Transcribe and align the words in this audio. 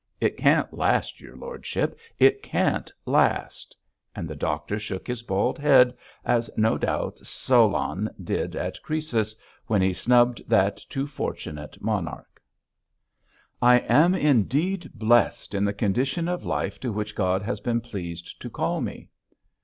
It 0.19 0.35
can't 0.35 0.73
last, 0.73 1.21
your 1.21 1.35
lordship, 1.37 1.95
it 2.17 2.41
can't 2.41 2.91
last,' 3.05 3.77
and 4.15 4.27
the 4.27 4.35
doctor 4.35 4.79
shook 4.79 5.05
his 5.05 5.21
bald 5.21 5.59
head, 5.59 5.95
as 6.25 6.49
no 6.57 6.75
doubt 6.75 7.19
Solon 7.19 8.09
did 8.23 8.55
at 8.55 8.81
Croesus 8.81 9.35
when 9.67 9.79
he 9.79 9.93
snubbed 9.93 10.41
that 10.49 10.77
too 10.89 11.05
fortunate 11.05 11.79
monarch. 11.83 12.41
'I 13.61 13.77
am 13.81 14.15
indeed 14.15 14.89
blessed 14.95 15.53
in 15.53 15.63
the 15.65 15.71
condition 15.71 16.27
of 16.27 16.45
life 16.45 16.79
to 16.79 16.91
which 16.91 17.13
God 17.13 17.43
has 17.43 17.59
been 17.59 17.79
pleased 17.79 18.41
to 18.41 18.49
call 18.49 18.81
me.' 18.81 19.07